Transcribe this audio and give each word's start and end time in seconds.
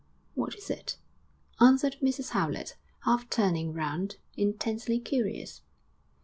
What 0.33 0.55
is 0.55 0.71
it?' 0.71 0.97
answered 1.59 1.97
Mrs 2.01 2.29
Howlett, 2.29 2.75
half 3.05 3.29
turning 3.29 3.71
round, 3.71 4.17
intensely 4.35 4.99
curious. 4.99 5.61